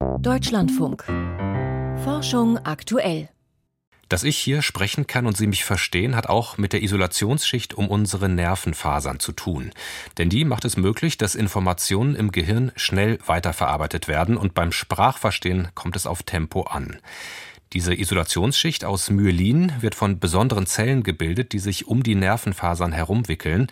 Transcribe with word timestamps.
Deutschlandfunk. 0.00 1.04
Forschung 2.04 2.56
aktuell. 2.64 3.28
Dass 4.08 4.24
ich 4.24 4.38
hier 4.38 4.62
sprechen 4.62 5.06
kann 5.06 5.26
und 5.26 5.36
Sie 5.36 5.46
mich 5.46 5.66
verstehen, 5.66 6.16
hat 6.16 6.26
auch 6.26 6.56
mit 6.56 6.72
der 6.72 6.82
Isolationsschicht 6.82 7.74
um 7.74 7.86
unsere 7.88 8.30
Nervenfasern 8.30 9.20
zu 9.20 9.32
tun. 9.32 9.72
Denn 10.16 10.30
die 10.30 10.46
macht 10.46 10.64
es 10.64 10.78
möglich, 10.78 11.18
dass 11.18 11.34
Informationen 11.34 12.16
im 12.16 12.32
Gehirn 12.32 12.72
schnell 12.76 13.18
weiterverarbeitet 13.26 14.08
werden 14.08 14.38
und 14.38 14.54
beim 14.54 14.72
Sprachverstehen 14.72 15.68
kommt 15.74 15.96
es 15.96 16.06
auf 16.06 16.22
Tempo 16.22 16.62
an. 16.62 16.98
Diese 17.74 17.94
Isolationsschicht 17.94 18.86
aus 18.86 19.10
Myelin 19.10 19.74
wird 19.80 19.94
von 19.94 20.18
besonderen 20.18 20.64
Zellen 20.64 21.02
gebildet, 21.02 21.52
die 21.52 21.60
sich 21.60 21.86
um 21.86 22.02
die 22.02 22.14
Nervenfasern 22.14 22.92
herumwickeln 22.92 23.66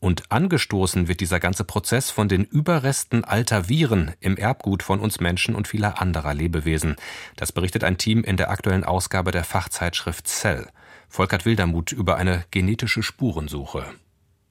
und 0.00 0.30
angestoßen 0.30 1.08
wird 1.08 1.20
dieser 1.20 1.40
ganze 1.40 1.64
Prozess 1.64 2.10
von 2.10 2.28
den 2.28 2.44
Überresten 2.44 3.24
alter 3.24 3.68
Viren 3.68 4.12
im 4.20 4.36
Erbgut 4.36 4.82
von 4.82 5.00
uns 5.00 5.20
Menschen 5.20 5.54
und 5.54 5.68
vieler 5.68 6.00
anderer 6.00 6.34
Lebewesen. 6.34 6.96
Das 7.36 7.52
berichtet 7.52 7.84
ein 7.84 7.98
Team 7.98 8.22
in 8.22 8.36
der 8.36 8.50
aktuellen 8.50 8.84
Ausgabe 8.84 9.30
der 9.32 9.44
Fachzeitschrift 9.44 10.28
Cell. 10.28 10.68
Volkert 11.08 11.44
Wildermuth 11.46 11.92
über 11.92 12.16
eine 12.16 12.44
genetische 12.50 13.02
Spurensuche. 13.02 13.84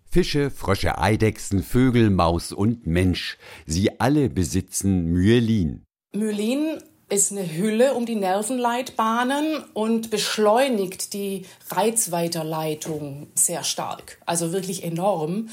Fische, 0.09 0.49
Frösche, 0.49 0.97
Eidechsen, 0.97 1.61
Vögel, 1.61 2.09
Maus 2.09 2.51
und 2.53 2.87
Mensch. 2.87 3.37
Sie 3.65 3.99
alle 3.99 4.29
besitzen 4.29 5.11
Myelin. 5.11 5.83
Myelin 6.15 6.79
ist 7.09 7.31
eine 7.31 7.51
Hülle 7.55 7.93
um 7.93 8.05
die 8.05 8.15
Nervenleitbahnen 8.15 9.63
und 9.73 10.09
beschleunigt 10.09 11.13
die 11.13 11.45
Reizweiterleitung 11.69 13.27
sehr 13.35 13.63
stark, 13.63 14.19
also 14.25 14.51
wirklich 14.51 14.83
enorm 14.83 15.49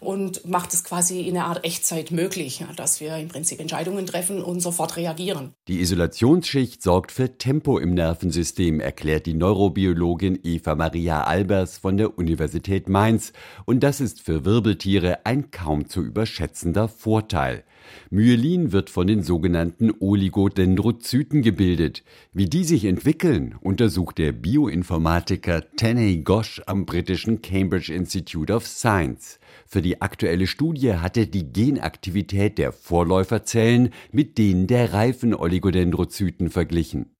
und 0.00 0.46
macht 0.46 0.72
es 0.74 0.84
quasi 0.84 1.22
in 1.22 1.36
einer 1.36 1.46
Art 1.46 1.64
Echtzeit 1.64 2.10
möglich, 2.10 2.64
dass 2.76 3.00
wir 3.00 3.16
im 3.16 3.28
Prinzip 3.28 3.60
Entscheidungen 3.60 4.06
treffen 4.06 4.42
und 4.42 4.60
sofort 4.60 4.96
reagieren. 4.96 5.54
Die 5.68 5.80
Isolationsschicht 5.80 6.82
sorgt 6.82 7.12
für 7.12 7.38
Tempo 7.38 7.78
im 7.78 7.94
Nervensystem, 7.94 8.80
erklärt 8.80 9.26
die 9.26 9.34
Neurobiologin 9.34 10.38
Eva 10.42 10.74
Maria 10.74 11.24
Albers 11.24 11.78
von 11.78 11.96
der 11.96 12.18
Universität 12.18 12.88
Mainz. 12.88 13.32
Und 13.64 13.82
das 13.82 14.00
ist 14.00 14.20
für 14.20 14.44
Wirbeltiere 14.44 15.24
ein 15.24 15.50
kaum 15.50 15.88
zu 15.88 16.02
überschätzender 16.02 16.88
Vorteil. 16.88 17.64
Myelin 18.10 18.72
wird 18.72 18.90
von 18.90 19.06
den 19.06 19.22
sogenannten 19.22 19.92
Oligodendrozyten 20.00 21.42
gebildet. 21.42 22.02
Wie 22.32 22.46
die 22.46 22.64
sich 22.64 22.84
entwickeln, 22.84 23.56
untersucht 23.60 24.18
der 24.18 24.32
Bioinformatiker 24.32 25.70
Tanay 25.76 26.18
Ghosh 26.18 26.62
am 26.66 26.86
britischen 26.86 27.42
Cambridge 27.42 27.92
Institute 27.92 28.52
of 28.52 28.66
Science. 28.66 29.38
Für 29.66 29.82
die 29.86 30.02
aktuelle 30.02 30.48
Studie 30.48 30.94
hat 30.94 31.16
er 31.16 31.26
die 31.26 31.52
Genaktivität 31.52 32.58
der 32.58 32.72
Vorläuferzellen 32.72 33.90
mit 34.10 34.36
denen 34.36 34.66
der 34.66 34.92
reifen 34.92 35.32
Oligodendrozyten 35.32 36.50
verglichen. 36.50 37.12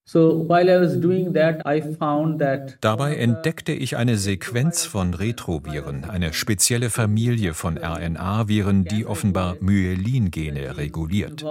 Dabei 2.81 3.17
entdeckte 3.17 3.73
ich 3.73 3.97
eine 3.97 4.17
Sequenz 4.17 4.85
von 4.85 5.15
Retroviren, 5.15 6.05
eine 6.05 6.33
spezielle 6.33 6.91
Familie 6.91 7.55
von 7.55 7.79
RNA-Viren, 7.79 8.85
die 8.85 9.07
offenbar 9.07 9.57
Myelin-Gene 9.61 10.77
reguliert. 10.77 11.45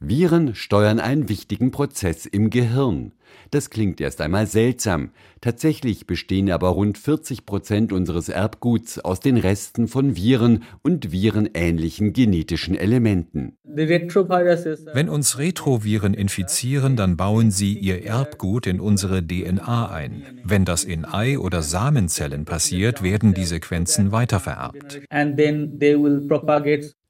Viren 0.00 0.54
steuern 0.54 1.00
einen 1.00 1.28
wichtigen 1.30 1.70
Prozess 1.70 2.26
im 2.26 2.50
Gehirn. 2.50 3.12
Das 3.50 3.70
klingt 3.70 4.00
erst 4.00 4.20
einmal 4.20 4.46
seltsam. 4.46 5.10
Tatsächlich 5.40 6.06
bestehen 6.06 6.50
aber 6.50 6.68
rund 6.68 6.98
40 6.98 7.46
Prozent 7.46 7.92
unseres 7.92 8.28
Erbguts 8.28 8.98
aus 8.98 9.20
den 9.20 9.36
Resten 9.36 9.88
von 9.88 10.14
Viren 10.14 10.64
und 10.82 11.12
virenähnlichen 11.12 12.12
genetischen 12.12 12.74
Elementen. 12.74 13.56
Wenn 13.64 15.08
uns 15.08 15.38
Retroviren 15.38 16.14
infizieren, 16.14 16.96
dann 16.96 17.16
bauen 17.16 17.50
sie 17.50 17.78
ihr 17.78 18.04
Erbgut 18.04 18.66
in 18.66 18.80
unsere 18.80 19.26
DNA 19.26 19.90
ein. 19.90 20.40
Wenn 20.44 20.64
das 20.64 20.84
in 20.84 21.04
Ei- 21.04 21.38
oder 21.38 21.62
Samenzellen 21.62 22.44
passiert, 22.44 23.02
werden 23.02 23.32
die 23.32 23.44
Sequenzen 23.44 24.12
weitervererbt. 24.12 25.00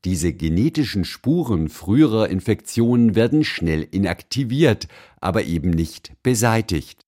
Diese 0.07 0.33
genetischen 0.33 1.05
Spuren 1.05 1.69
früherer 1.69 2.31
Infektionen 2.31 3.15
werden 3.15 3.45
schnell 3.45 3.87
inaktiviert, 3.91 4.89
aber 5.21 5.45
eben 5.45 5.69
nicht 5.69 6.13
beseitigt. 6.23 7.05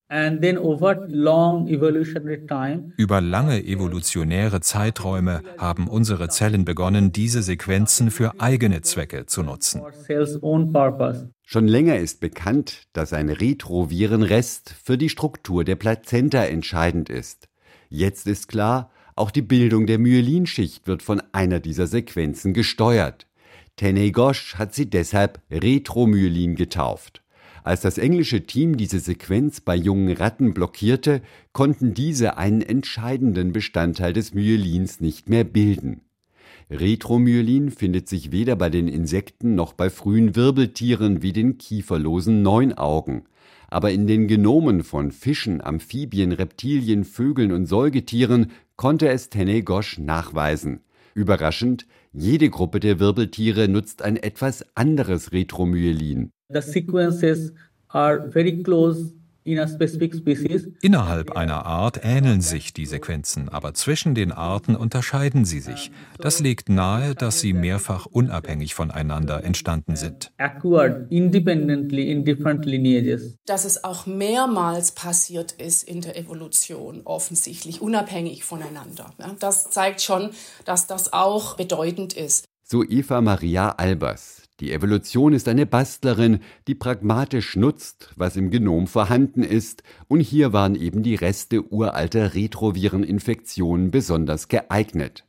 Über 2.99 3.21
lange 3.23 3.65
evolutionäre 3.65 4.61
Zeiträume 4.61 5.43
haben 5.57 5.89
unsere 5.89 6.29
Zellen 6.29 6.67
begonnen, 6.67 7.13
diese 7.13 7.43
Sequenzen 7.43 8.11
für 8.11 8.39
eigene 8.39 8.83
Zwecke 8.83 9.25
zu 9.25 9.43
nutzen. 9.43 9.81
Schon 11.45 11.67
länger 11.67 11.97
ist 11.97 12.21
bekannt, 12.21 12.83
dass 12.93 13.15
ein 13.15 13.31
Retrovirenrest 13.31 14.75
für 14.85 14.99
die 14.99 15.09
Struktur 15.09 15.65
der 15.65 15.77
Plazenta 15.77 16.45
entscheidend 16.45 17.09
ist. 17.09 17.49
Jetzt 17.89 18.27
ist 18.27 18.49
klar, 18.49 18.92
auch 19.15 19.31
die 19.31 19.43
Bildung 19.43 19.87
der 19.87 19.99
Myelinschicht 19.99 20.87
wird 20.87 21.03
von 21.03 21.23
einer 21.33 21.61
dieser 21.61 21.87
Sequenzen 21.87 22.55
gesteuert. 22.55 23.27
Teney 23.77 24.11
Gosch 24.11 24.57
hat 24.57 24.75
sie 24.75 24.89
deshalb 24.89 25.41
Retromyelin 25.51 26.57
getauft. 26.57 27.23
Als 27.65 27.81
das 27.81 27.97
englische 27.97 28.43
Team 28.45 28.77
diese 28.77 28.99
Sequenz 28.99 29.61
bei 29.61 29.77
jungen 29.77 30.17
Ratten 30.17 30.53
blockierte, 30.53 31.23
konnten 31.53 31.95
diese 31.95 32.37
einen 32.37 32.61
entscheidenden 32.61 33.53
Bestandteil 33.53 34.13
des 34.13 34.35
Myelins 34.35 35.01
nicht 35.01 35.29
mehr 35.29 35.45
bilden. 35.45 36.03
Retromyelin 36.71 37.71
findet 37.71 38.09
sich 38.09 38.33
weder 38.33 38.57
bei 38.57 38.71
den 38.71 38.89
Insekten 38.89 39.55
noch 39.55 39.75
bei 39.75 39.91
frühen 39.91 40.35
Wirbeltieren 40.35 41.23
wie 41.23 41.33
den 41.33 41.59
kieferlosen 41.59 42.43
Neunaugen 42.43 43.25
aber 43.73 43.91
in 43.91 44.07
den 44.07 44.29
Genomen 44.29 44.83
von 44.83 45.11
Fischen, 45.11 45.61
Amphibien, 45.63 46.33
Reptilien, 46.33 47.05
Vögeln 47.05 47.53
und 47.53 47.67
Säugetieren 47.67 48.51
konnte 48.77 49.09
es 49.09 49.31
Tene 49.31 49.63
Gosch 49.63 49.99
nachweisen. 49.99 50.81
Überraschend, 51.15 51.87
jede 52.13 52.51
Gruppe 52.51 52.81
der 52.81 53.01
Wirbeltiere 53.01 53.69
nutzt 53.69 54.03
ein 54.03 54.17
etwas 54.17 54.65
anderes 54.75 55.33
Retromyelin. 55.33 56.31
The 56.51 56.61
sequences 56.61 57.53
are 57.89 58.31
very 58.31 58.63
close 58.63 59.15
Innerhalb 59.45 61.33
einer 61.33 61.67
Art 61.67 62.01
ähneln 62.03 62.41
sich 62.41 62.73
die 62.73 62.87
Sequenzen, 62.87 63.49
aber 63.49 63.75
zwischen 63.75 64.15
den 64.15 64.31
Arten 64.31 64.77
unterscheiden 64.77 65.45
sie 65.45 65.61
sich. 65.61 65.91
Das 66.19 66.39
legt 66.39 66.69
nahe, 66.69 67.15
dass 67.15 67.41
sie 67.41 67.53
mehrfach 67.53 68.07
unabhängig 68.07 68.75
voneinander 68.75 69.43
entstanden 69.43 69.97
sind. 69.97 70.33
Dass 73.47 73.65
es 73.65 73.85
auch 73.85 74.07
mehrmals 74.07 74.93
passiert 74.93 75.53
ist 75.53 75.83
in 75.83 76.01
der 76.01 76.17
Evolution, 76.17 77.03
offensichtlich 77.05 77.81
unabhängig 77.81 78.45
voneinander. 78.45 79.11
Das 79.41 79.71
zeigt 79.71 80.03
schon, 80.03 80.31
dass 80.65 80.87
das 80.87 81.13
auch 81.13 81.57
bedeutend 81.57 82.13
ist. 82.13 82.45
So 82.65 82.85
Eva 82.85 83.21
Maria 83.21 83.71
Albers. 83.71 84.42
Die 84.61 84.73
Evolution 84.73 85.33
ist 85.33 85.49
eine 85.49 85.67
Bastlerin, 85.67 86.41
die 86.69 86.75
pragmatisch 86.75 87.57
nutzt, 87.57 88.11
was 88.17 88.37
im 88.37 88.51
Genom 88.51 88.87
vorhanden 88.87 89.43
ist, 89.43 89.83
und 90.09 90.21
hier 90.21 90.53
waren 90.53 90.75
eben 90.75 91.03
die 91.03 91.15
Reste 91.15 91.73
uralter 91.73 92.35
Retrovireninfektionen 92.35 93.91
besonders 93.91 94.49
geeignet. 94.49 95.25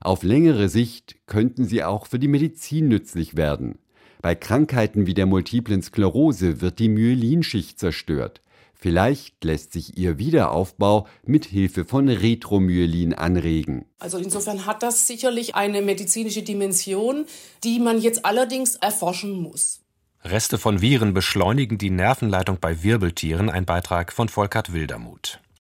Auf 0.00 0.22
längere 0.22 0.68
Sicht 0.68 1.16
könnten 1.26 1.64
sie 1.64 1.82
auch 1.82 2.06
für 2.06 2.18
die 2.18 2.28
Medizin 2.28 2.88
nützlich 2.88 3.36
werden. 3.36 3.78
Bei 4.20 4.34
Krankheiten 4.34 5.06
wie 5.06 5.14
der 5.14 5.26
multiplen 5.26 5.82
Sklerose 5.82 6.60
wird 6.60 6.78
die 6.78 6.88
Myelinschicht 6.88 7.78
zerstört. 7.78 8.42
Vielleicht 8.74 9.42
lässt 9.44 9.72
sich 9.72 9.96
ihr 9.96 10.18
Wiederaufbau 10.18 11.06
mit 11.24 11.46
Hilfe 11.46 11.84
von 11.84 12.08
Retromyelin 12.08 13.14
anregen. 13.14 13.86
Also 13.98 14.18
insofern 14.18 14.66
hat 14.66 14.82
das 14.82 15.06
sicherlich 15.06 15.54
eine 15.54 15.80
medizinische 15.80 16.42
Dimension, 16.42 17.26
die 17.62 17.78
man 17.78 18.00
jetzt 18.00 18.26
allerdings 18.26 18.76
erforschen 18.76 19.40
muss. 19.40 19.80
Reste 20.24 20.58
von 20.58 20.80
Viren 20.80 21.12
beschleunigen 21.12 21.78
die 21.78 21.90
Nervenleitung 21.90 22.58
bei 22.60 22.82
Wirbeltieren, 22.82 23.50
ein 23.50 23.66
Beitrag 23.66 24.12
von 24.12 24.28
Volkert 24.28 24.72
Wildermuth. 24.72 25.40